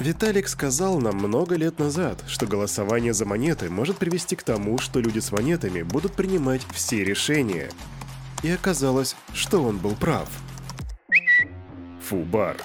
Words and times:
Виталик 0.00 0.46
сказал 0.46 1.00
нам 1.00 1.16
много 1.16 1.56
лет 1.56 1.80
назад, 1.80 2.22
что 2.28 2.46
голосование 2.46 3.12
за 3.12 3.24
монеты 3.24 3.68
может 3.68 3.96
привести 3.96 4.36
к 4.36 4.44
тому, 4.44 4.78
что 4.78 5.00
люди 5.00 5.18
с 5.18 5.32
монетами 5.32 5.82
будут 5.82 6.12
принимать 6.12 6.62
все 6.72 7.02
решения. 7.02 7.68
И 8.44 8.50
оказалось, 8.50 9.16
что 9.34 9.60
он 9.60 9.78
был 9.78 9.96
прав. 9.96 10.28
FUBAR. 12.00 12.56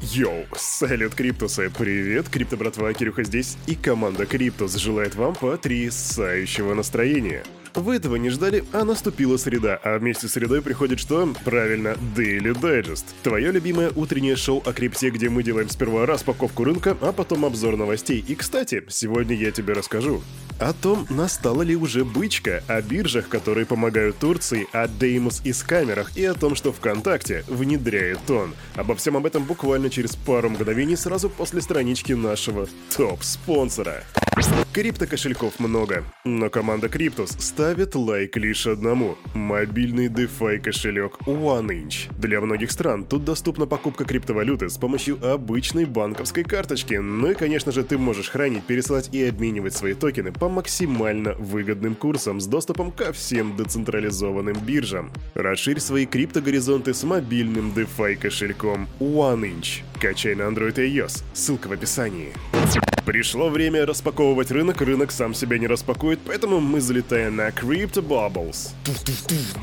Йоу, 0.00 0.46
салют 0.56 1.14
Криптусы, 1.14 1.70
привет, 1.70 2.28
Крипто 2.28 2.56
братва, 2.56 2.92
Кирюха 2.92 3.22
здесь, 3.22 3.56
и 3.68 3.76
команда 3.76 4.26
Криптус 4.26 4.74
желает 4.74 5.14
вам 5.14 5.34
потрясающего 5.34 6.74
настроения. 6.74 7.44
Вы 7.74 7.96
этого 7.96 8.14
не 8.16 8.30
ждали, 8.30 8.64
а 8.72 8.84
наступила 8.84 9.36
среда, 9.36 9.80
а 9.82 9.98
вместе 9.98 10.28
с 10.28 10.32
средой 10.32 10.62
приходит 10.62 11.00
что? 11.00 11.28
Правильно, 11.44 11.96
Daily 12.16 12.54
Digest. 12.54 13.04
Твое 13.24 13.50
любимое 13.50 13.90
утреннее 13.96 14.36
шоу 14.36 14.62
о 14.64 14.72
крипте, 14.72 15.10
где 15.10 15.28
мы 15.28 15.42
делаем 15.42 15.68
сперва 15.68 16.06
распаковку 16.06 16.62
рынка, 16.62 16.96
а 17.00 17.12
потом 17.12 17.44
обзор 17.44 17.76
новостей. 17.76 18.24
И, 18.28 18.36
кстати, 18.36 18.84
сегодня 18.88 19.34
я 19.34 19.50
тебе 19.50 19.74
расскажу 19.74 20.22
о 20.58 20.72
том, 20.72 21.06
настала 21.10 21.62
ли 21.62 21.76
уже 21.76 22.04
бычка, 22.04 22.62
о 22.68 22.80
биржах, 22.82 23.28
которые 23.28 23.66
помогают 23.66 24.18
Турции, 24.18 24.66
о 24.72 24.88
Деймос 24.88 25.40
из 25.44 25.62
камерах 25.62 26.16
и 26.16 26.24
о 26.24 26.34
том, 26.34 26.54
что 26.54 26.72
ВКонтакте 26.72 27.44
внедряет 27.48 28.20
тон. 28.26 28.54
Обо 28.74 28.94
всем 28.94 29.16
об 29.16 29.26
этом 29.26 29.44
буквально 29.44 29.90
через 29.90 30.16
пару 30.16 30.50
мгновений 30.50 30.96
сразу 30.96 31.28
после 31.28 31.60
странички 31.60 32.12
нашего 32.12 32.68
топ-спонсора. 32.96 34.04
Крипто-кошельков 34.72 35.60
много, 35.60 36.02
но 36.24 36.50
команда 36.50 36.88
Криптус 36.88 37.30
ставит 37.38 37.94
лайк 37.94 38.36
лишь 38.36 38.66
одному– 38.66 39.16
мобильный 39.34 40.08
DeFi 40.08 40.58
кошелек 40.58 41.18
OneInch. 41.26 42.12
Для 42.18 42.40
многих 42.40 42.72
стран 42.72 43.04
тут 43.04 43.24
доступна 43.24 43.66
покупка 43.66 44.04
криптовалюты 44.04 44.68
с 44.68 44.76
помощью 44.76 45.24
обычной 45.24 45.84
банковской 45.84 46.42
карточки. 46.42 46.94
Ну 46.94 47.30
и, 47.30 47.34
конечно 47.34 47.70
же, 47.70 47.84
ты 47.84 47.96
можешь 47.96 48.28
хранить, 48.28 48.64
пересылать 48.64 49.14
и 49.14 49.22
обменивать 49.22 49.76
свои 49.76 49.94
токены 49.94 50.32
по 50.32 50.43
максимально 50.48 51.34
выгодным 51.34 51.94
курсам 51.94 52.40
с 52.40 52.46
доступом 52.46 52.90
ко 52.90 53.12
всем 53.12 53.56
децентрализованным 53.56 54.56
биржам. 54.64 55.12
Расширь 55.34 55.80
свои 55.80 56.06
криптогоризонты 56.06 56.94
с 56.94 57.04
мобильным 57.04 57.72
DeFi 57.72 58.16
кошельком 58.16 58.88
OneInch. 58.98 59.82
Качай 60.00 60.34
на 60.34 60.42
Android 60.42 60.84
и 60.84 60.98
iOS, 60.98 61.22
ссылка 61.32 61.68
в 61.68 61.72
описании. 61.72 62.32
Пришло 63.04 63.50
время 63.50 63.84
распаковывать 63.84 64.50
рынок, 64.50 64.80
рынок 64.80 65.12
сам 65.12 65.34
себя 65.34 65.58
не 65.58 65.66
распакует, 65.66 66.20
поэтому 66.24 66.58
мы 66.60 66.80
залетаем 66.80 67.36
на 67.36 67.48
Crypto 67.48 68.02
Bubbles. 68.02 68.70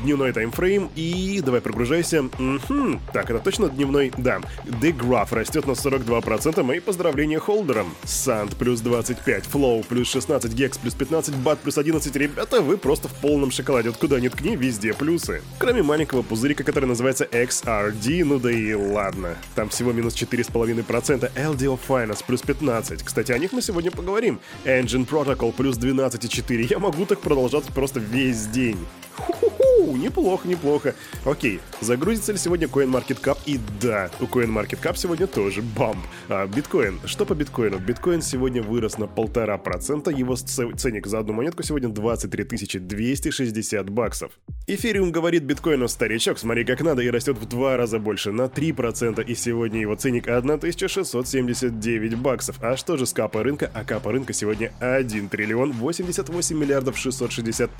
Дневной 0.04 0.32
таймфрейм 0.32 0.90
и 0.94 1.40
давай 1.44 1.60
прогружайся. 1.60 2.22
Угу. 2.22 3.00
Так, 3.12 3.30
это 3.30 3.40
точно 3.40 3.68
дневной? 3.68 4.12
Да. 4.16 4.40
The 4.64 4.96
Graph 4.96 5.34
растет 5.34 5.66
на 5.66 5.72
42%, 5.72 6.62
мои 6.62 6.78
поздравления 6.78 7.40
холдерам. 7.40 7.92
Sand 8.04 8.56
плюс 8.56 8.80
25, 8.80 9.44
Flow 9.52 9.84
плюс 9.88 10.08
16, 10.08 10.52
Gex 10.52 10.78
плюс 10.80 10.94
15, 10.94 11.34
BAT 11.34 11.58
плюс 11.64 11.78
11. 11.78 12.14
Ребята, 12.14 12.60
вы 12.60 12.76
просто 12.76 13.08
в 13.08 13.14
полном 13.14 13.50
шоколаде. 13.50 13.88
Откуда 13.88 14.20
ни 14.20 14.28
ткни, 14.28 14.54
везде 14.54 14.94
плюсы. 14.94 15.42
Кроме 15.58 15.82
маленького 15.82 16.22
пузырика, 16.22 16.62
который 16.62 16.84
называется 16.84 17.24
XRD, 17.24 18.24
ну 18.24 18.38
да 18.38 18.52
и 18.52 18.72
ладно. 18.74 19.36
Там 19.56 19.68
всего 19.68 19.90
минус 19.90 20.14
4,5%. 20.32 21.30
LDO 21.34 21.78
Finance 21.88 22.24
плюс 22.26 22.42
15. 22.42 23.02
Кстати, 23.02 23.32
о 23.32 23.38
них 23.38 23.52
мы 23.52 23.62
сегодня 23.62 23.90
поговорим. 23.90 24.40
Engine 24.64 25.06
Protocol 25.06 25.52
плюс 25.52 25.78
12,4. 25.78 26.66
Я 26.70 26.78
могу 26.78 27.06
так 27.06 27.20
продолжать 27.20 27.64
просто 27.74 28.00
весь 28.00 28.46
день. 28.46 28.78
Ху-ху-ху, 29.16 29.96
неплохо, 29.96 30.48
неплохо. 30.48 30.94
Окей, 31.24 31.60
загрузится 31.80 32.32
ли 32.32 32.38
сегодня 32.38 32.66
CoinMarketCap? 32.66 33.38
И 33.46 33.60
да, 33.80 34.10
у 34.20 34.24
CoinMarketCap 34.24 34.96
сегодня 34.96 35.26
тоже 35.26 35.60
бамп. 35.62 35.98
А 36.28 36.46
биткоин, 36.46 36.98
что 37.04 37.26
по 37.26 37.34
биткоину? 37.34 37.78
Биткоин 37.78 38.22
сегодня 38.22 38.62
вырос 38.62 38.98
на 38.98 39.06
полтора 39.06 39.58
процента, 39.58 40.10
его 40.10 40.36
ценник 40.36 41.06
за 41.06 41.18
одну 41.18 41.34
монетку 41.34 41.62
сегодня 41.62 41.88
23 41.88 42.78
260 42.80 43.90
баксов. 43.90 44.32
Эфириум 44.74 45.12
говорит 45.12 45.42
биткоину 45.42 45.86
старичок, 45.86 46.38
смотри 46.38 46.64
как 46.64 46.80
надо, 46.80 47.02
и 47.02 47.10
растет 47.10 47.36
в 47.36 47.44
два 47.46 47.76
раза 47.76 47.98
больше, 47.98 48.32
на 48.32 48.46
3%, 48.46 49.22
и 49.22 49.34
сегодня 49.34 49.82
его 49.82 49.96
ценник 49.96 50.26
1679 50.26 52.14
баксов. 52.16 52.56
А 52.62 52.74
что 52.78 52.96
же 52.96 53.04
с 53.04 53.12
капа 53.12 53.42
рынка? 53.42 53.70
А 53.74 53.84
капа 53.84 54.12
рынка 54.12 54.32
сегодня 54.32 54.72
1 54.80 55.28
триллион 55.28 55.72
88 55.72 56.56
миллиардов 56.56 56.96
660... 56.96 57.70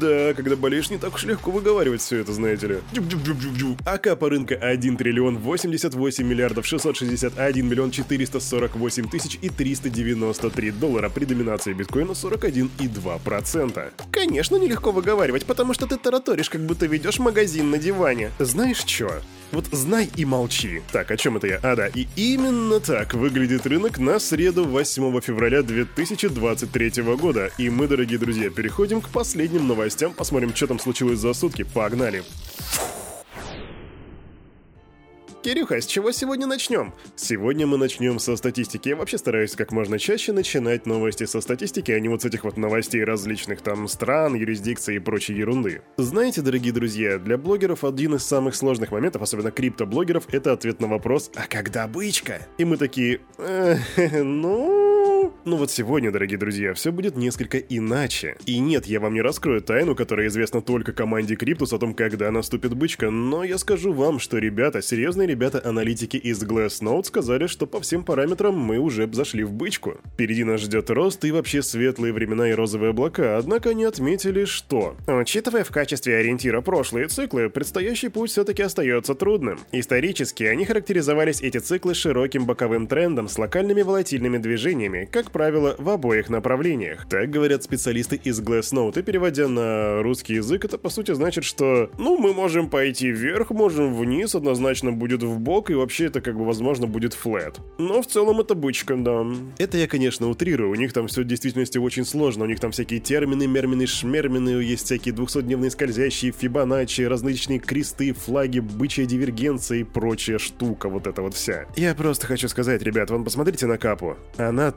Да, 0.00 0.34
когда 0.34 0.56
болеешь, 0.56 0.90
не 0.90 0.98
так 0.98 1.14
уж 1.14 1.22
легко 1.22 1.52
выговаривать 1.52 2.00
все 2.00 2.16
это, 2.16 2.32
знаете 2.32 2.66
ли. 2.66 2.78
А 3.86 3.98
капа 3.98 4.28
рынка 4.28 4.56
1 4.56 4.96
триллион 4.96 5.38
88 5.38 6.26
миллиардов 6.26 6.66
661 6.66 7.68
миллион 7.68 7.92
448 7.92 9.08
тысяч 9.08 9.38
и 9.40 9.50
393 9.50 10.72
доллара 10.72 11.10
при 11.10 11.26
доминации 11.26 11.74
биткоина 11.74 12.10
41,2%. 12.10 13.92
Конечно, 14.10 14.56
нелегко 14.56 14.90
выговаривать, 14.90 15.46
потому 15.46 15.74
что 15.74 15.86
ты 15.86 15.96
тараторишь, 16.08 16.48
как 16.48 16.62
будто 16.62 16.86
ведешь 16.86 17.18
магазин 17.18 17.70
на 17.70 17.76
диване. 17.76 18.30
Знаешь 18.38 18.82
что? 18.86 19.20
Вот 19.52 19.66
знай 19.72 20.08
и 20.16 20.24
молчи. 20.24 20.80
Так, 20.90 21.10
о 21.10 21.18
чем 21.18 21.36
это 21.36 21.46
я? 21.46 21.60
А, 21.62 21.76
да, 21.76 21.88
и 21.88 22.06
именно 22.16 22.80
так 22.80 23.12
выглядит 23.12 23.66
рынок 23.66 23.98
на 23.98 24.18
среду 24.18 24.64
8 24.64 25.20
февраля 25.20 25.62
2023 25.62 27.02
года. 27.16 27.50
И 27.58 27.68
мы, 27.68 27.88
дорогие 27.88 28.18
друзья, 28.18 28.48
переходим 28.48 29.02
к 29.02 29.10
последним 29.10 29.68
новостям, 29.68 30.14
посмотрим, 30.14 30.54
что 30.54 30.66
там 30.66 30.78
случилось 30.78 31.18
за 31.18 31.34
сутки. 31.34 31.64
Погнали! 31.64 32.24
Кирюха, 35.42 35.80
с 35.80 35.86
чего 35.86 36.10
сегодня 36.10 36.46
начнем? 36.46 36.92
Сегодня 37.14 37.66
мы 37.66 37.76
начнем 37.76 38.18
со 38.18 38.36
статистики. 38.36 38.88
Я 38.88 38.96
вообще 38.96 39.18
стараюсь 39.18 39.54
как 39.54 39.70
можно 39.70 39.96
чаще 39.98 40.32
начинать 40.32 40.84
новости 40.84 41.26
со 41.26 41.40
статистики, 41.40 41.92
а 41.92 42.00
не 42.00 42.08
вот 42.08 42.22
с 42.22 42.24
этих 42.24 42.42
вот 42.42 42.56
новостей 42.56 43.04
различных 43.04 43.60
там 43.60 43.86
стран, 43.86 44.34
юрисдикций 44.34 44.96
и 44.96 44.98
прочей 44.98 45.34
ерунды. 45.34 45.82
Знаете, 45.96 46.42
дорогие 46.42 46.72
друзья, 46.72 47.18
для 47.18 47.38
блогеров 47.38 47.84
один 47.84 48.16
из 48.16 48.24
самых 48.24 48.56
сложных 48.56 48.90
моментов, 48.90 49.22
особенно 49.22 49.52
криптоблогеров, 49.52 50.24
это 50.32 50.52
ответ 50.52 50.80
на 50.80 50.88
вопрос 50.88 51.30
«А 51.36 51.46
когда 51.46 51.86
бычка?» 51.86 52.46
И 52.58 52.64
мы 52.64 52.76
такие 52.76 53.20
«Ну...» 53.96 54.87
Ну 55.48 55.56
вот 55.56 55.70
сегодня, 55.70 56.10
дорогие 56.10 56.36
друзья, 56.36 56.74
все 56.74 56.92
будет 56.92 57.16
несколько 57.16 57.56
иначе. 57.56 58.36
И 58.44 58.58
нет, 58.58 58.84
я 58.84 59.00
вам 59.00 59.14
не 59.14 59.22
раскрою 59.22 59.62
тайну, 59.62 59.94
которая 59.94 60.26
известна 60.26 60.60
только 60.60 60.92
команде 60.92 61.36
Криптус 61.36 61.72
о 61.72 61.78
том, 61.78 61.94
когда 61.94 62.30
наступит 62.30 62.74
бычка, 62.74 63.10
но 63.10 63.44
я 63.44 63.56
скажу 63.56 63.94
вам, 63.94 64.18
что 64.18 64.36
ребята, 64.36 64.82
серьезные 64.82 65.26
ребята-аналитики 65.26 66.18
из 66.18 66.42
Glassnode 66.42 67.04
сказали, 67.04 67.46
что 67.46 67.66
по 67.66 67.80
всем 67.80 68.04
параметрам 68.04 68.54
мы 68.54 68.76
уже 68.76 69.08
зашли 69.10 69.42
в 69.42 69.54
бычку. 69.54 69.94
Впереди 70.12 70.44
нас 70.44 70.60
ждет 70.60 70.90
рост 70.90 71.24
и 71.24 71.32
вообще 71.32 71.62
светлые 71.62 72.12
времена 72.12 72.50
и 72.50 72.52
розовые 72.52 72.90
облака, 72.90 73.38
однако 73.38 73.70
они 73.70 73.84
отметили, 73.84 74.44
что... 74.44 74.96
Учитывая 75.06 75.64
в 75.64 75.70
качестве 75.70 76.16
ориентира 76.16 76.60
прошлые 76.60 77.08
циклы, 77.08 77.48
предстоящий 77.48 78.10
путь 78.10 78.32
все-таки 78.32 78.60
остается 78.60 79.14
трудным. 79.14 79.60
Исторически 79.72 80.42
они 80.42 80.66
характеризовались 80.66 81.40
эти 81.40 81.56
циклы 81.56 81.94
широким 81.94 82.44
боковым 82.44 82.86
трендом 82.86 83.28
с 83.28 83.38
локальными 83.38 83.80
волатильными 83.80 84.36
движениями, 84.36 85.08
как 85.10 85.30
правило, 85.38 85.76
в 85.78 85.88
обоих 85.88 86.30
направлениях. 86.30 87.06
Так 87.08 87.30
говорят 87.30 87.62
специалисты 87.62 88.16
из 88.16 88.40
Glassnode, 88.40 88.98
и 88.98 89.02
переводя 89.04 89.46
на 89.46 90.02
русский 90.02 90.34
язык, 90.34 90.64
это 90.64 90.78
по 90.78 90.88
сути 90.88 91.14
значит, 91.14 91.44
что, 91.44 91.92
ну, 91.96 92.18
мы 92.18 92.34
можем 92.34 92.68
пойти 92.68 93.12
вверх, 93.12 93.50
можем 93.50 93.94
вниз, 93.94 94.34
однозначно 94.34 94.90
будет 94.90 95.22
в 95.22 95.38
бок, 95.38 95.70
и 95.70 95.74
вообще 95.74 96.06
это 96.06 96.20
как 96.20 96.36
бы, 96.36 96.44
возможно, 96.44 96.88
будет 96.88 97.14
флет. 97.14 97.60
Но 97.78 98.02
в 98.02 98.08
целом 98.08 98.40
это 98.40 98.56
бычка, 98.56 98.96
да. 98.96 99.24
Это 99.58 99.78
я, 99.78 99.86
конечно, 99.86 100.28
утрирую, 100.28 100.72
у 100.72 100.74
них 100.74 100.92
там 100.92 101.06
все 101.06 101.20
в 101.20 101.24
действительности 101.24 101.78
очень 101.78 102.04
сложно, 102.04 102.42
у 102.42 102.48
них 102.48 102.58
там 102.58 102.72
всякие 102.72 102.98
термины, 102.98 103.46
мермины, 103.46 103.86
шмермины, 103.86 104.48
есть 104.60 104.86
всякие 104.86 105.14
200-дневные 105.14 105.70
скользящие, 105.70 106.32
фибоначчи, 106.32 107.02
различные 107.02 107.60
кресты, 107.60 108.12
флаги, 108.12 108.58
бычья 108.58 109.04
дивергенция 109.04 109.78
и 109.78 109.84
прочая 109.84 110.38
штука, 110.38 110.88
вот 110.88 111.06
эта 111.06 111.22
вот 111.22 111.34
вся. 111.34 111.66
Я 111.76 111.94
просто 111.94 112.26
хочу 112.26 112.48
сказать, 112.48 112.82
ребят, 112.82 113.08
вон 113.10 113.22
посмотрите 113.22 113.66
на 113.66 113.78
капу. 113.78 114.16
Она 114.36 114.72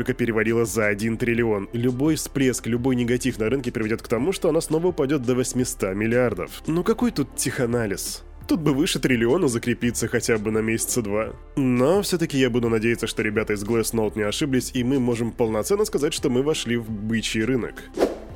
только 0.00 0.14
перевалила 0.14 0.64
за 0.64 0.86
1 0.86 1.18
триллион. 1.18 1.68
Любой 1.74 2.14
всплеск, 2.14 2.66
любой 2.66 2.96
негатив 2.96 3.38
на 3.38 3.50
рынке 3.50 3.70
приведет 3.70 4.00
к 4.00 4.08
тому, 4.08 4.32
что 4.32 4.48
она 4.48 4.62
снова 4.62 4.86
упадет 4.86 5.20
до 5.20 5.34
800 5.34 5.94
миллиардов. 5.94 6.62
Ну 6.66 6.82
какой 6.82 7.10
тут 7.10 7.36
теханализ? 7.36 8.24
Тут 8.48 8.60
бы 8.60 8.72
выше 8.72 8.98
триллиона 8.98 9.46
закрепиться 9.46 10.08
хотя 10.08 10.38
бы 10.38 10.50
на 10.52 10.60
месяца 10.60 11.02
два. 11.02 11.34
Но 11.56 12.00
все-таки 12.00 12.38
я 12.38 12.48
буду 12.48 12.70
надеяться, 12.70 13.06
что 13.06 13.22
ребята 13.22 13.52
из 13.52 13.62
Glassnode 13.62 14.16
не 14.16 14.22
ошиблись, 14.22 14.70
и 14.72 14.82
мы 14.84 14.98
можем 15.00 15.32
полноценно 15.32 15.84
сказать, 15.84 16.14
что 16.14 16.30
мы 16.30 16.42
вошли 16.42 16.78
в 16.78 16.90
бычий 16.90 17.44
рынок. 17.44 17.74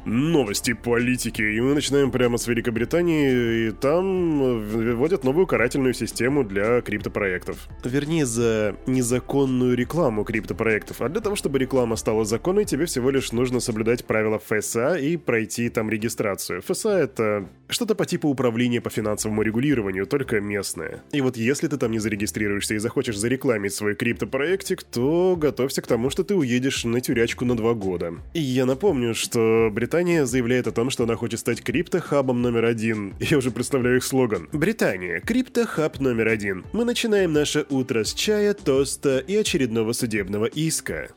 Новости 0.04 0.74
политики. 0.74 1.40
И 1.40 1.60
мы 1.60 1.74
начинаем 1.74 2.10
прямо 2.10 2.36
с 2.36 2.46
Великобритании, 2.46 3.68
и 3.68 3.70
там 3.70 4.60
вводят 4.60 5.24
новую 5.24 5.46
карательную 5.46 5.94
систему 5.94 6.44
для 6.44 6.80
криптопроектов. 6.82 7.68
Вернее, 7.82 8.26
за 8.26 8.76
незаконную 8.86 9.76
рекламу 9.76 10.24
криптопроектов. 10.24 11.00
А 11.00 11.08
для 11.08 11.20
того, 11.20 11.36
чтобы 11.36 11.58
реклама 11.58 11.96
стала 11.96 12.24
законной, 12.24 12.64
тебе 12.64 12.84
всего 12.84 13.10
лишь 13.10 13.32
нужно 13.32 13.60
соблюдать 13.60 14.04
правила 14.04 14.38
ФСА 14.38 14.96
и 14.96 15.16
пройти 15.16 15.70
там 15.70 15.88
регистрацию. 15.88 16.60
ФСА— 16.62 16.90
это 16.90 17.48
что-то 17.68 17.94
по 17.94 18.04
типу 18.04 18.28
управления 18.28 18.80
по 18.80 18.90
финансовому 18.90 19.42
регулированию, 19.42 20.06
только 20.06 20.40
местное. 20.40 21.02
И 21.12 21.20
вот 21.22 21.36
если 21.36 21.66
ты 21.66 21.78
там 21.78 21.92
не 21.92 21.98
зарегистрируешься 21.98 22.74
и 22.74 22.78
захочешь 22.78 23.16
зарекламить 23.16 23.72
свой 23.72 23.94
криптопроектик, 23.94 24.82
то 24.82 25.34
готовься 25.36 25.80
к 25.80 25.86
тому, 25.86 26.10
что 26.10 26.24
ты 26.24 26.34
уедешь 26.34 26.84
на 26.84 27.00
тюрячку 27.00 27.44
на 27.44 27.56
два 27.56 27.72
года. 27.74 28.14
И 28.34 28.40
я 28.40 28.66
напомню, 28.66 29.14
что 29.14 29.70
Британия 29.72 29.93
Британия 29.94 30.24
заявляет 30.24 30.66
о 30.66 30.72
том, 30.72 30.90
что 30.90 31.04
она 31.04 31.14
хочет 31.14 31.38
стать 31.38 31.62
криптохабом 31.62 32.42
номер 32.42 32.64
один. 32.64 33.14
Я 33.20 33.38
уже 33.38 33.52
представляю 33.52 33.98
их 33.98 34.02
слоган. 34.02 34.48
Британия, 34.52 35.20
криптохаб 35.20 36.00
номер 36.00 36.26
один. 36.26 36.64
Мы 36.72 36.84
начинаем 36.84 37.32
наше 37.32 37.64
утро 37.70 38.02
с 38.02 38.12
чая, 38.12 38.54
тоста 38.54 39.18
и 39.18 39.36
очередного 39.36 39.92
судебного 39.92 40.46
иска. 40.46 41.10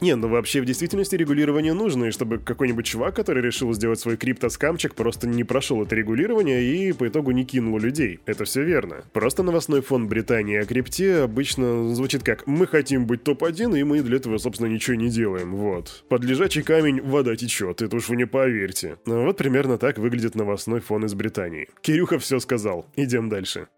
Не, 0.00 0.16
ну 0.16 0.26
вообще 0.26 0.60
в 0.60 0.64
действительности 0.64 1.14
регулирование 1.14 1.74
нужно, 1.74 2.06
и 2.06 2.10
чтобы 2.10 2.38
какой-нибудь 2.38 2.86
чувак, 2.86 3.14
который 3.14 3.40
решил 3.40 3.72
сделать 3.72 4.00
свой 4.00 4.16
криптоскамчик, 4.16 4.96
просто 4.96 5.28
не 5.28 5.44
прошел 5.44 5.80
это 5.80 5.94
регулирование 5.94 6.64
и 6.64 6.90
по 6.90 7.06
итогу 7.06 7.30
не 7.30 7.44
кинул 7.44 7.78
людей. 7.78 8.18
Это 8.26 8.46
все 8.46 8.64
верно. 8.64 9.04
Просто 9.12 9.44
новостной 9.44 9.80
фон 9.80 10.08
Британии 10.08 10.56
о 10.56 10.64
крипте 10.64 11.18
обычно 11.18 11.94
звучит 11.94 12.24
как 12.24 12.48
«Мы 12.48 12.66
хотим 12.66 13.06
быть 13.06 13.22
топ-1, 13.22 13.78
и 13.78 13.84
мы 13.84 14.02
для 14.02 14.16
этого, 14.16 14.38
собственно, 14.38 14.66
ничего 14.66 14.96
не 14.96 15.08
делаем». 15.08 15.54
Вот. 15.54 16.02
Под 16.08 16.24
лежачий 16.24 16.62
камень 16.62 17.00
вода 17.00 17.36
течет 17.36 17.75
вот, 17.76 17.82
это 17.82 17.96
уж 17.96 18.08
вы 18.08 18.16
не 18.16 18.26
поверите. 18.26 18.96
Ну, 19.06 19.24
вот 19.24 19.36
примерно 19.36 19.76
так 19.76 19.98
выглядит 19.98 20.34
новостной 20.34 20.80
фон 20.80 21.04
из 21.04 21.14
Британии. 21.14 21.68
Кирюха 21.82 22.18
все 22.18 22.38
сказал. 22.40 22.86
Идем 22.96 23.28
дальше. 23.28 23.68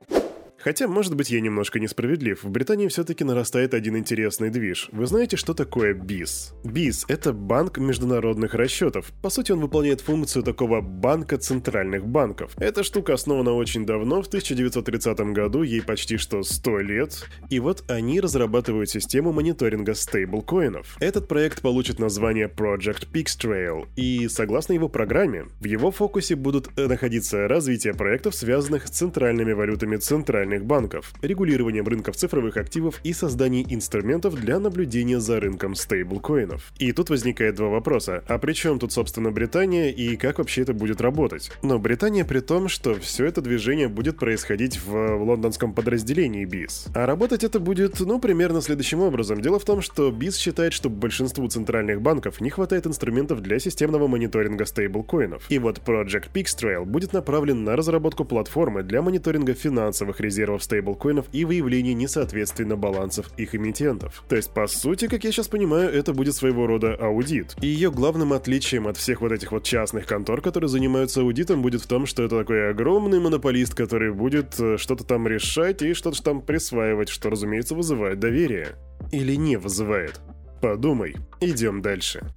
Хотя, 0.60 0.88
может 0.88 1.14
быть, 1.14 1.30
я 1.30 1.40
немножко 1.40 1.78
несправедлив, 1.78 2.42
в 2.42 2.50
Британии 2.50 2.88
все-таки 2.88 3.22
нарастает 3.22 3.74
один 3.74 3.96
интересный 3.96 4.50
движ. 4.50 4.88
Вы 4.92 5.06
знаете, 5.06 5.36
что 5.36 5.54
такое 5.54 5.94
BIS? 5.94 6.52
BIS— 6.64 7.04
это 7.08 7.32
банк 7.32 7.78
международных 7.78 8.54
расчетов. 8.54 9.12
По 9.22 9.30
сути, 9.30 9.52
он 9.52 9.60
выполняет 9.60 10.00
функцию 10.00 10.42
такого 10.42 10.80
банка 10.80 11.38
центральных 11.38 12.06
банков. 12.06 12.52
Эта 12.58 12.82
штука 12.82 13.14
основана 13.14 13.52
очень 13.52 13.86
давно, 13.86 14.20
в 14.20 14.26
1930 14.26 15.20
году, 15.32 15.62
ей 15.62 15.80
почти 15.80 16.16
что 16.16 16.42
100 16.42 16.78
лет. 16.80 17.24
И 17.50 17.60
вот 17.60 17.84
они 17.88 18.20
разрабатывают 18.20 18.90
систему 18.90 19.32
мониторинга 19.32 19.94
стейблкоинов. 19.94 20.96
Этот 20.98 21.28
проект 21.28 21.62
получит 21.62 22.00
название 22.00 22.48
Project 22.48 23.12
Pixtrail, 23.12 23.86
и 23.94 24.26
согласно 24.28 24.72
его 24.72 24.88
программе, 24.88 25.46
в 25.60 25.66
его 25.66 25.92
фокусе 25.92 26.34
будут 26.34 26.76
находиться 26.76 27.46
развитие 27.46 27.94
проектов, 27.94 28.34
связанных 28.34 28.88
с 28.88 28.90
центральными 28.90 29.52
валютами 29.52 29.96
центральных 29.96 30.47
центральных 30.48 30.64
банков, 30.64 31.12
регулированием 31.20 31.86
рынков 31.86 32.16
цифровых 32.16 32.56
активов 32.56 33.00
и 33.04 33.12
созданием 33.12 33.66
инструментов 33.68 34.34
для 34.34 34.58
наблюдения 34.58 35.20
за 35.20 35.40
рынком 35.40 35.74
стейблкоинов. 35.74 36.72
И 36.78 36.92
тут 36.92 37.10
возникает 37.10 37.56
два 37.56 37.68
вопроса. 37.68 38.24
А 38.28 38.38
при 38.38 38.54
чем 38.54 38.78
тут, 38.78 38.92
собственно, 38.92 39.30
Британия 39.30 39.90
и 39.90 40.16
как 40.16 40.38
вообще 40.38 40.62
это 40.62 40.72
будет 40.72 41.00
работать? 41.00 41.50
Но 41.62 41.78
Британия 41.78 42.24
при 42.24 42.40
том, 42.40 42.68
что 42.68 42.94
все 42.94 43.26
это 43.26 43.42
движение 43.42 43.88
будет 43.88 44.18
происходить 44.18 44.80
в 44.82 45.22
лондонском 45.22 45.74
подразделении 45.74 46.46
BIS. 46.46 46.90
А 46.94 47.04
работать 47.04 47.44
это 47.44 47.60
будет, 47.60 48.00
ну, 48.00 48.18
примерно 48.18 48.62
следующим 48.62 49.00
образом. 49.00 49.42
Дело 49.42 49.58
в 49.58 49.64
том, 49.64 49.82
что 49.82 50.10
BIS 50.10 50.38
считает, 50.38 50.72
что 50.72 50.88
большинству 50.88 51.46
центральных 51.48 52.00
банков 52.00 52.40
не 52.40 52.50
хватает 52.50 52.86
инструментов 52.86 53.42
для 53.42 53.58
системного 53.58 54.08
мониторинга 54.08 54.64
стейблкоинов. 54.64 55.44
И 55.50 55.58
вот 55.58 55.80
Project 55.84 56.28
Pixtrail 56.32 56.84
будет 56.86 57.12
направлен 57.12 57.64
на 57.64 57.76
разработку 57.76 58.24
платформы 58.24 58.82
для 58.82 59.02
мониторинга 59.02 59.52
финансовых 59.52 60.20
резервов 60.20 60.37
резервов 60.38 60.62
стейблкоинов 60.62 61.26
и 61.32 61.44
выявление 61.44 61.94
несоответственно 61.94 62.76
балансов 62.76 63.30
их 63.36 63.54
эмитентов. 63.54 64.22
То 64.28 64.36
есть, 64.36 64.52
по 64.52 64.68
сути, 64.68 65.08
как 65.08 65.24
я 65.24 65.32
сейчас 65.32 65.48
понимаю, 65.48 65.90
это 65.90 66.12
будет 66.12 66.34
своего 66.34 66.66
рода 66.66 66.94
аудит. 66.94 67.56
И 67.60 67.66
ее 67.66 67.90
главным 67.90 68.32
отличием 68.32 68.86
от 68.86 68.96
всех 68.96 69.20
вот 69.20 69.32
этих 69.32 69.50
вот 69.50 69.64
частных 69.64 70.06
контор, 70.06 70.40
которые 70.40 70.68
занимаются 70.68 71.22
аудитом, 71.22 71.60
будет 71.60 71.82
в 71.82 71.86
том, 71.86 72.06
что 72.06 72.22
это 72.22 72.38
такой 72.38 72.70
огромный 72.70 73.18
монополист, 73.18 73.74
который 73.74 74.12
будет 74.12 74.58
э, 74.60 74.76
что-то 74.76 75.04
там 75.04 75.26
решать 75.26 75.82
и 75.82 75.92
что-то 75.92 76.22
там 76.22 76.40
присваивать, 76.40 77.08
что, 77.08 77.30
разумеется, 77.30 77.74
вызывает 77.74 78.20
доверие. 78.20 78.76
Или 79.10 79.34
не 79.34 79.56
вызывает. 79.56 80.20
Подумай. 80.60 81.16
Идем 81.40 81.82
дальше. 81.82 82.32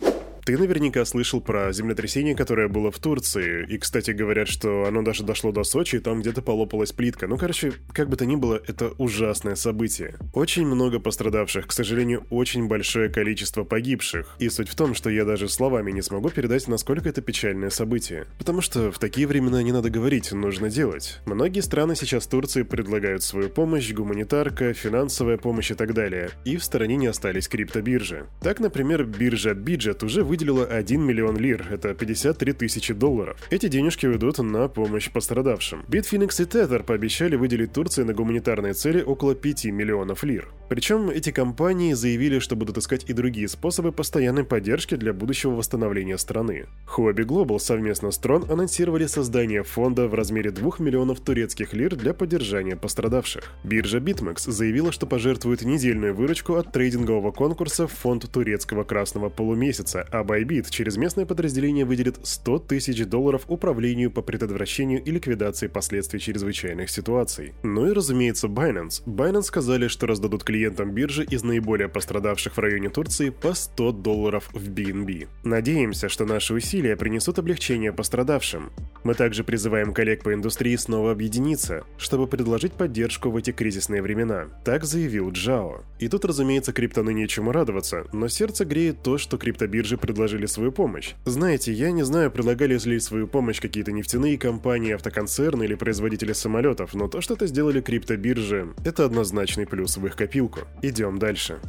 Ты 0.45 0.57
наверняка 0.57 1.05
слышал 1.05 1.39
про 1.39 1.71
землетрясение, 1.71 2.35
которое 2.35 2.67
было 2.67 2.91
в 2.91 2.97
Турции. 2.97 3.65
И, 3.69 3.77
кстати, 3.77 4.11
говорят, 4.11 4.47
что 4.47 4.85
оно 4.85 5.03
даже 5.03 5.23
дошло 5.23 5.51
до 5.51 5.63
Сочи, 5.63 5.97
и 5.97 5.99
там 5.99 6.21
где-то 6.21 6.41
полопалась 6.41 6.91
плитка. 6.91 7.27
Ну, 7.27 7.37
короче, 7.37 7.73
как 7.93 8.09
бы 8.09 8.17
то 8.17 8.25
ни 8.25 8.35
было, 8.35 8.59
это 8.67 8.89
ужасное 8.97 9.55
событие. 9.55 10.15
Очень 10.33 10.65
много 10.65 10.99
пострадавших, 10.99 11.67
к 11.67 11.71
сожалению, 11.71 12.25
очень 12.29 12.67
большое 12.67 13.09
количество 13.09 13.63
погибших. 13.63 14.35
И 14.39 14.49
суть 14.49 14.69
в 14.69 14.75
том, 14.75 14.95
что 14.95 15.09
я 15.09 15.25
даже 15.25 15.47
словами 15.47 15.91
не 15.91 16.01
смогу 16.01 16.29
передать, 16.29 16.67
насколько 16.67 17.07
это 17.07 17.21
печальное 17.21 17.69
событие. 17.69 18.25
Потому 18.39 18.61
что 18.61 18.91
в 18.91 18.97
такие 18.97 19.27
времена 19.27 19.61
не 19.61 19.71
надо 19.71 19.89
говорить, 19.89 20.31
нужно 20.31 20.69
делать. 20.69 21.19
Многие 21.25 21.61
страны 21.61 21.95
сейчас 21.95 22.25
Турции 22.25 22.63
предлагают 22.63 23.23
свою 23.23 23.49
помощь, 23.49 23.91
гуманитарка, 23.91 24.73
финансовая 24.73 25.37
помощь 25.37 25.71
и 25.71 25.75
так 25.75 25.93
далее. 25.93 26.31
И 26.45 26.57
в 26.57 26.63
стороне 26.63 26.95
не 26.95 27.07
остались 27.07 27.47
криптобиржи. 27.47 28.25
Так, 28.41 28.59
например, 28.59 29.05
биржа 29.05 29.53
Биджет 29.53 30.03
уже 30.03 30.23
выделила 30.31 30.63
1 30.63 31.01
миллион 31.01 31.35
лир, 31.35 31.67
это 31.69 31.93
53 31.93 32.53
тысячи 32.53 32.93
долларов. 32.93 33.37
Эти 33.49 33.67
денежки 33.67 34.05
уйдут 34.05 34.37
на 34.37 34.69
помощь 34.69 35.11
пострадавшим. 35.11 35.83
Bitfinex 35.89 36.41
и 36.41 36.45
Tether 36.45 36.83
пообещали 36.83 37.35
выделить 37.35 37.73
Турции 37.73 38.03
на 38.03 38.13
гуманитарные 38.13 38.73
цели 38.73 39.01
около 39.01 39.35
5 39.35 39.65
миллионов 39.65 40.23
лир. 40.23 40.47
Причем 40.71 41.09
эти 41.09 41.31
компании 41.31 41.91
заявили, 41.91 42.39
что 42.39 42.55
будут 42.55 42.77
искать 42.77 43.03
и 43.09 43.11
другие 43.11 43.49
способы 43.49 43.91
постоянной 43.91 44.45
поддержки 44.45 44.95
для 44.95 45.11
будущего 45.11 45.51
восстановления 45.51 46.17
страны. 46.17 46.65
Huobi 46.95 47.25
Global 47.25 47.59
совместно 47.59 48.09
с 48.09 48.17
Tron 48.17 48.49
анонсировали 48.49 49.05
создание 49.05 49.63
фонда 49.63 50.07
в 50.07 50.13
размере 50.13 50.49
2 50.49 50.75
миллионов 50.79 51.19
турецких 51.19 51.73
лир 51.73 51.97
для 51.97 52.13
поддержания 52.13 52.77
пострадавших. 52.77 53.51
Биржа 53.65 53.97
BitMEX 53.97 54.49
заявила, 54.49 54.93
что 54.93 55.07
пожертвует 55.07 55.63
недельную 55.63 56.15
выручку 56.15 56.55
от 56.55 56.71
трейдингового 56.71 57.33
конкурса 57.33 57.85
в 57.85 57.91
фонд 57.91 58.31
турецкого 58.31 58.85
красного 58.85 59.27
полумесяца, 59.27 60.07
а 60.09 60.23
Bybit 60.23 60.67
через 60.69 60.95
местное 60.95 61.25
подразделение 61.25 61.83
выделит 61.83 62.15
100 62.23 62.59
тысяч 62.59 63.05
долларов 63.05 63.43
управлению 63.49 64.09
по 64.09 64.21
предотвращению 64.21 65.03
и 65.03 65.11
ликвидации 65.11 65.67
последствий 65.67 66.21
чрезвычайных 66.21 66.89
ситуаций. 66.89 67.55
Ну 67.61 67.87
и 67.87 67.91
разумеется 67.91 68.47
Binance. 68.47 69.03
Binance 69.05 69.43
сказали, 69.43 69.89
что 69.89 70.07
раздадут 70.07 70.45
клиентам 70.45 70.60
биржи 70.69 71.23
из 71.23 71.43
наиболее 71.43 71.89
пострадавших 71.89 72.55
в 72.55 72.59
районе 72.59 72.89
Турции 72.89 73.29
по 73.29 73.53
100 73.53 73.91
долларов 73.93 74.49
в 74.53 74.69
BNB. 74.69 75.27
Надеемся, 75.43 76.09
что 76.09 76.25
наши 76.25 76.53
усилия 76.53 76.95
принесут 76.95 77.39
облегчение 77.39 77.91
пострадавшим. 77.93 78.71
Мы 79.03 79.15
также 79.15 79.43
призываем 79.43 79.93
коллег 79.93 80.23
по 80.23 80.33
индустрии 80.33 80.75
снова 80.75 81.11
объединиться, 81.11 81.83
чтобы 81.97 82.27
предложить 82.27 82.73
поддержку 82.73 83.29
в 83.29 83.37
эти 83.37 83.51
кризисные 83.51 84.01
времена. 84.01 84.47
Так 84.63 84.83
заявил 84.83 85.31
Джао. 85.31 85.83
И 85.99 86.07
тут, 86.07 86.25
разумеется, 86.25 86.73
криптоны 86.73 87.13
нечему 87.13 87.51
радоваться, 87.51 88.05
но 88.11 88.27
сердце 88.27 88.65
греет 88.65 89.01
то, 89.01 89.17
что 89.17 89.37
криптобиржи 89.37 89.97
предложили 89.97 90.45
свою 90.45 90.71
помощь. 90.71 91.13
Знаете, 91.25 91.71
я 91.71 91.91
не 91.91 92.03
знаю, 92.03 92.31
предлагали 92.31 92.77
ли 92.77 92.99
свою 92.99 93.27
помощь 93.27 93.59
какие-то 93.59 93.91
нефтяные 93.91 94.37
компании, 94.37 94.93
автоконцерны 94.93 95.63
или 95.63 95.75
производители 95.75 96.33
самолетов, 96.33 96.93
но 96.93 97.07
то, 97.07 97.21
что 97.21 97.33
это 97.33 97.47
сделали 97.47 97.81
криптобиржи, 97.81 98.73
это 98.85 99.05
однозначный 99.05 99.65
плюс 99.65 99.97
в 99.97 100.05
их 100.05 100.15
копилку. 100.15 100.50
Идем 100.81 101.19
дальше. 101.19 101.59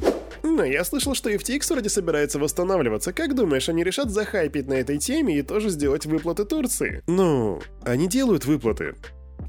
Но 0.43 0.63
я 0.63 0.83
слышал, 0.83 1.15
что 1.15 1.31
FTX 1.31 1.71
вроде 1.71 1.89
собирается 1.89 2.37
восстанавливаться. 2.37 3.13
Как 3.13 3.33
думаешь, 3.33 3.69
они 3.69 3.83
решат 3.83 4.11
захайпить 4.11 4.67
на 4.67 4.73
этой 4.73 4.97
теме 4.97 5.39
и 5.39 5.41
тоже 5.41 5.69
сделать 5.69 6.05
выплаты 6.05 6.45
Турции? 6.45 7.01
Ну, 7.07 7.61
они 7.85 8.07
делают 8.07 8.45
выплаты. 8.45 8.95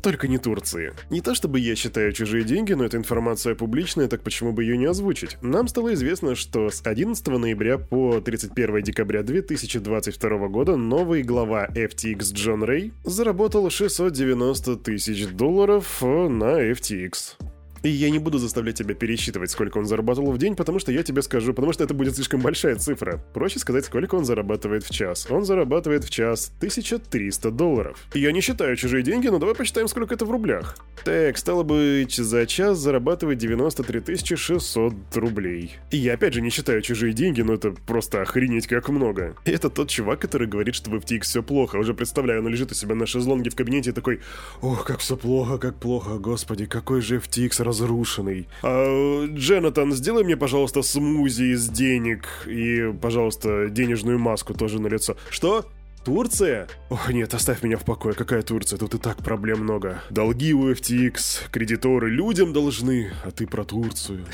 Только 0.03 0.29
не 0.29 0.39
Турции. 0.39 0.93
Не 1.11 1.21
то 1.21 1.35
чтобы 1.35 1.59
я 1.61 1.75
считаю 1.75 2.13
чужие 2.13 2.45
деньги, 2.45 2.75
но 2.75 2.85
эта 2.85 2.97
информация 2.97 3.55
публичная, 3.55 4.07
так 4.07 4.23
почему 4.23 4.53
бы 4.53 4.63
ее 4.63 4.77
не 4.77 4.85
озвучить? 4.85 5.39
Нам 5.41 5.67
стало 5.67 5.95
известно, 5.95 6.35
что 6.35 6.69
с 6.69 6.83
11 6.85 7.27
ноября 7.27 7.79
по 7.79 8.21
31 8.21 8.83
декабря 8.83 9.23
2022 9.23 10.49
года 10.49 10.77
новый 10.77 11.23
глава 11.23 11.69
FTX 11.75 12.35
Джон 12.35 12.65
Рэй 12.65 12.93
заработал 13.05 13.71
690 13.71 14.77
тысяч 14.77 15.27
долларов 15.29 16.03
на 16.03 16.71
FTX. 16.71 17.37
И 17.85 17.91
я 17.91 18.09
не 18.09 18.19
буду 18.19 18.39
заставлять 18.39 18.77
тебя 18.77 18.95
пересчитывать, 18.95 19.51
сколько 19.51 19.77
он 19.77 19.85
зарабатывал 19.85 20.33
в 20.33 20.39
день, 20.39 20.57
потому 20.57 20.79
что 20.79 20.91
я 20.91 21.03
тебе 21.03 21.21
скажу, 21.21 21.53
потому 21.53 21.75
что 21.75 21.85
это 21.85 21.93
будет 21.93 22.15
слишком 22.15 22.41
большая 22.41 22.77
цифра. 22.77 23.23
Проще 23.35 23.59
сказать, 23.59 23.85
сколько 23.85 24.15
он 24.15 24.25
зарабатывает 24.25 24.85
в 24.85 24.91
час. 24.91 25.27
Он 25.29 25.45
зарабатывает 25.45 26.03
в 26.05 26.09
час 26.09 26.51
1300 26.57 27.51
долларов. 27.51 27.99
Я 28.15 28.33
не 28.33 28.41
считаю 28.41 28.75
чужие 28.77 29.03
деньги, 29.03 29.29
но 29.29 29.39
давай 29.39 29.55
посчитаем, 29.55 29.89
сколько 29.89 30.15
это 30.15 30.25
в 30.25 30.31
рублях. 30.31 30.79
Так, 31.05 31.37
стало 31.37 31.63
быть, 31.63 32.15
за 32.15 32.47
час 32.47 32.79
зарабатывает 32.79 33.37
93 33.37 34.35
600 34.35 34.95
рублей. 35.17 35.77
И 35.91 35.99
я 35.99 36.15
опять 36.15 36.33
же 36.33 36.41
не 36.41 36.49
считаю 36.49 36.81
чужие 36.81 37.13
деньги, 37.13 37.43
но 37.43 37.53
это 37.53 37.73
просто 37.87 38.23
охренеть 38.23 38.67
как 38.67 38.89
много. 38.89 39.37
Это 39.45 39.69
тот 39.69 39.91
чувак, 39.91 40.21
который 40.21 40.49
говорит, 40.49 40.75
что 40.75 40.91
в 40.91 40.95
FTX 40.95 41.21
все 41.25 41.43
плохо. 41.43 41.77
Уже 41.77 41.93
представляю, 41.93 42.41
он 42.41 42.49
лежит 42.49 42.73
у 42.73 42.75
себя 42.75 42.95
на 42.95 43.05
шезлонге 43.05 43.51
в 43.51 43.57
кабинете 43.57 43.91
и 43.91 43.93
такой, 43.93 44.21
ох, 44.63 44.87
как 44.87 45.01
все 45.01 45.19
плохо, 45.19 45.59
как 45.59 45.79
плохо, 45.79 46.17
господи, 46.19 46.65
какой 46.65 47.03
же 47.03 47.19
FTX 47.19 47.63
разрушенный. 47.75 48.49
А, 48.63 49.27
Дженатан, 49.27 49.93
сделай 49.93 50.25
мне, 50.25 50.37
пожалуйста, 50.37 50.83
смузи 50.83 51.55
из 51.55 51.69
денег 51.69 52.27
и, 52.47 52.93
пожалуйста, 53.01 53.69
денежную 53.69 54.19
маску 54.19 54.55
тоже 54.55 54.81
на 54.81 54.87
лицо. 54.87 55.17
Что? 55.31 55.67
Турция? 56.05 56.69
Ох, 56.91 57.11
нет, 57.11 57.33
оставь 57.33 57.63
меня 57.63 57.79
в 57.79 57.85
покое. 57.85 58.15
Какая 58.15 58.43
Турция? 58.43 58.79
Тут 58.79 58.95
и 58.95 58.99
так 58.99 59.17
проблем 59.25 59.61
много. 59.61 60.03
Долги 60.11 60.53
у 60.53 60.71
FTX, 60.71 61.51
кредиторы 61.51 62.11
людям 62.11 62.53
должны, 62.53 63.11
а 63.25 63.31
ты 63.31 63.47
про 63.47 63.65
Турцию. 63.65 64.27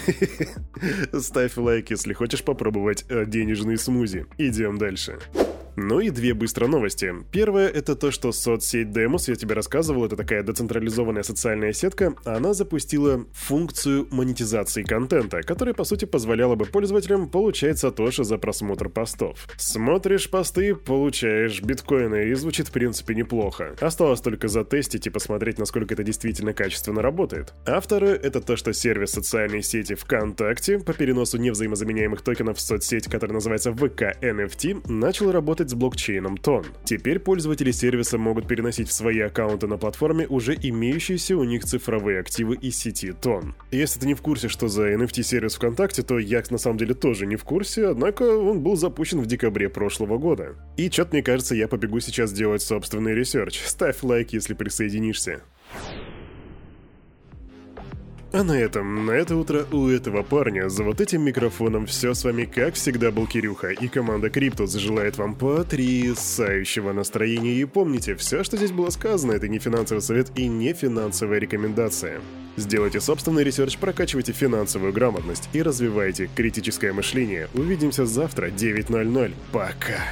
Ставь 1.21 1.57
лайк, 1.57 1.91
если 1.91 2.13
хочешь 2.13 2.43
попробовать 2.43 3.05
э, 3.09 3.25
денежные 3.25 3.79
смузи. 3.79 4.27
Идем 4.37 4.79
дальше. 4.79 5.21
Ну 5.77 6.01
и 6.01 6.11
две 6.11 6.35
быстро 6.35 6.67
новости. 6.67 7.15
Первое 7.33 7.69
это 7.69 7.97
то, 7.97 8.11
что 8.11 8.33
соцсеть 8.33 8.89
Demos, 8.89 9.25
я 9.29 9.35
тебе 9.35 9.55
рассказывал, 9.55 10.05
это 10.05 10.17
такая 10.17 10.43
децентрализованная 10.43 11.23
социальная 11.23 11.73
сетка, 11.73 12.15
она 12.25 12.55
запустила 12.55 13.25
функцию 13.33 14.09
монетизации 14.11 14.83
контента, 14.83 15.43
которая 15.43 15.75
по 15.75 15.85
сути 15.85 16.05
позволяла 16.05 16.55
бы 16.55 16.65
пользователям 16.67 17.29
получать 17.29 17.79
сатоши 17.79 18.25
за 18.25 18.39
просмотр 18.39 18.89
постов. 18.89 19.47
Смотришь 19.57 20.31
посты, 20.31 20.75
получаешь 20.75 21.63
биткоины, 21.63 22.29
и 22.29 22.35
звучит 22.35 22.69
в 22.69 22.73
принципе 22.73 23.15
неплохо. 23.15 23.77
Осталось 23.81 24.21
только 24.21 24.49
затестить 24.49 25.07
и 25.07 25.11
посмотреть, 25.11 25.59
насколько 25.59 25.95
это 25.95 26.03
действительно 26.03 26.53
качественно 26.53 27.03
работает. 27.03 27.55
А 27.67 27.81
второе 27.81 28.15
это 28.15 28.41
то, 28.41 28.57
что 28.57 28.73
сервис 28.73 29.11
социальной 29.11 29.63
сети 29.63 29.95
ВКонтакте 29.95 30.79
по 30.79 30.93
переносу 30.93 31.39
невзаимозаменяемых 31.39 32.23
токенов 32.23 32.59
в 32.59 32.61
соцсеть, 32.61 33.09
которая 33.09 33.35
называется 33.35 33.71
VK 33.71 34.21
NFT, 34.21 34.91
начал 34.91 35.33
работать 35.33 35.60
работать 35.61 35.71
с 35.71 35.75
блокчейном 35.75 36.37
Тон. 36.37 36.65
Теперь 36.85 37.19
пользователи 37.19 37.71
сервиса 37.71 38.19
могут 38.19 38.49
переносить 38.49 38.89
в 38.89 38.93
свои 38.93 39.21
аккаунты 39.21 39.67
на 39.67 39.77
платформе 39.77 40.27
уже 40.27 40.55
имеющиеся 40.55 41.37
у 41.37 41.45
них 41.45 41.65
цифровые 41.65 42.21
активы 42.21 42.57
из 42.57 42.77
сети 42.77 43.13
Тон. 43.13 43.55
Если 43.71 44.01
ты 44.01 44.07
не 44.07 44.15
в 44.15 44.23
курсе, 44.23 44.49
что 44.49 44.69
за 44.69 44.93
NFT-сервис 44.95 45.57
ВКонтакте, 45.57 46.03
то 46.03 46.19
я 46.19 46.43
на 46.51 46.59
самом 46.59 46.79
деле 46.79 46.95
тоже 46.95 47.27
не 47.27 47.37
в 47.37 47.45
курсе, 47.45 47.89
однако 47.89 48.23
он 48.23 48.61
был 48.61 48.77
запущен 48.77 49.21
в 49.21 49.27
декабре 49.27 49.69
прошлого 49.69 50.19
года. 50.19 50.55
И 50.77 50.89
чё-то 50.89 51.11
мне 51.13 51.23
кажется, 51.23 51.55
я 51.55 51.69
побегу 51.69 52.01
сейчас 52.01 52.33
делать 52.33 52.63
собственный 52.63 53.15
research. 53.15 53.61
Ставь 53.67 54.03
лайк, 54.03 54.33
если 54.33 54.55
присоединишься. 54.55 55.43
А 58.33 58.45
на 58.45 58.53
этом, 58.53 59.07
на 59.07 59.11
это 59.11 59.37
утро 59.37 59.67
у 59.73 59.89
этого 59.89 60.23
парня 60.23 60.69
за 60.69 60.85
вот 60.85 61.01
этим 61.01 61.23
микрофоном 61.23 61.87
все 61.87 62.15
с 62.15 62.23
вами 62.23 62.45
как 62.45 62.75
всегда 62.75 63.11
был 63.11 63.27
Кирюха, 63.27 63.71
и 63.71 63.89
команда 63.89 64.31
Криптус 64.31 64.73
желает 64.75 65.19
вам 65.19 65.35
потрясающего 65.35 66.93
настроения. 66.93 67.55
И 67.55 67.65
помните, 67.65 68.15
все, 68.15 68.45
что 68.45 68.57
здесь 68.57 68.71
было 68.71 68.91
сказано, 68.91 69.33
это 69.33 69.49
не 69.49 69.59
финансовый 69.59 70.01
совет 70.01 70.31
и 70.37 70.47
не 70.47 70.73
финансовая 70.75 71.41
рекомендация. 71.41 72.21
Сделайте 72.57 73.01
собственный 73.01 73.43
research, 73.43 73.77
прокачивайте 73.79 74.33
финансовую 74.33 74.93
грамотность 74.93 75.49
и 75.53 75.61
развивайте 75.61 76.31
критическое 76.33 76.93
мышление. 76.93 77.49
Увидимся 77.55 78.07
завтра 78.07 78.51
9.00. 78.51 79.33
Пока! 79.51 80.05